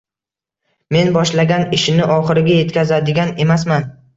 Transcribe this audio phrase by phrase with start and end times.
[0.95, 3.91] Men boshlagan ishini oxiriga yetkazadigan emasman..